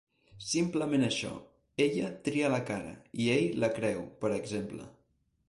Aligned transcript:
Simplement 0.51 1.03
això: 1.07 1.29
«ella 1.85 2.07
tria 2.29 2.49
la 2.55 2.59
cara 2.71 2.95
i 3.23 3.29
ell 3.35 3.61
la 3.67 3.71
creu», 3.77 4.03
per 4.25 4.35
exemple. 4.41 4.91